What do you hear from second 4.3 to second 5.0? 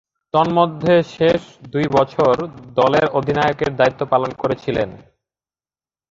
করেছিলেন।